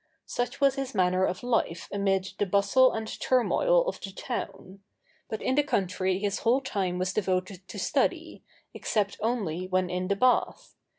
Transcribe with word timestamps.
Such 0.25 0.59
was 0.59 0.77
his 0.77 0.95
manner 0.95 1.25
of 1.25 1.43
life 1.43 1.87
amid 1.91 2.29
the 2.39 2.47
bustle 2.47 2.91
and 2.91 3.07
turmoil 3.19 3.85
of 3.87 4.01
the 4.01 4.11
town: 4.11 4.79
but 5.29 5.43
in 5.43 5.53
the 5.53 5.61
country 5.61 6.17
his 6.17 6.39
whole 6.39 6.59
time 6.61 6.97
was 6.97 7.13
devoted 7.13 7.67
to 7.67 7.77
study, 7.77 8.43
except 8.73 9.17
only 9.21 9.67
when 9.67 9.91
in 9.91 10.07
the 10.07 10.15
bath. 10.15 10.73